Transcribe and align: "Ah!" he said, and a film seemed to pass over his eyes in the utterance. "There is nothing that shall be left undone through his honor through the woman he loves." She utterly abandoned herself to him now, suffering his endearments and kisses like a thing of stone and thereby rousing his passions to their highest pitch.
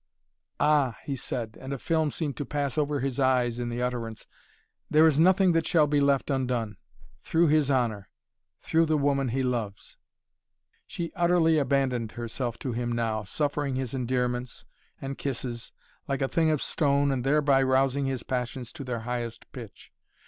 "Ah!" 0.59 0.97
he 1.03 1.15
said, 1.15 1.55
and 1.61 1.71
a 1.73 1.77
film 1.77 2.09
seemed 2.09 2.35
to 2.37 2.43
pass 2.43 2.75
over 2.75 3.01
his 3.01 3.19
eyes 3.19 3.59
in 3.59 3.69
the 3.69 3.83
utterance. 3.83 4.25
"There 4.89 5.05
is 5.05 5.19
nothing 5.19 5.51
that 5.51 5.67
shall 5.67 5.85
be 5.85 6.01
left 6.01 6.31
undone 6.31 6.77
through 7.21 7.49
his 7.49 7.69
honor 7.69 8.09
through 8.63 8.87
the 8.87 8.97
woman 8.97 9.27
he 9.27 9.43
loves." 9.43 9.97
She 10.87 11.13
utterly 11.15 11.59
abandoned 11.59 12.13
herself 12.13 12.57
to 12.65 12.71
him 12.71 12.91
now, 12.91 13.25
suffering 13.25 13.75
his 13.75 13.93
endearments 13.93 14.65
and 14.99 15.19
kisses 15.19 15.71
like 16.07 16.23
a 16.23 16.27
thing 16.27 16.49
of 16.49 16.63
stone 16.63 17.11
and 17.11 17.23
thereby 17.23 17.61
rousing 17.61 18.07
his 18.07 18.23
passions 18.23 18.73
to 18.73 18.83
their 18.83 19.01
highest 19.01 19.51
pitch. 19.51 19.91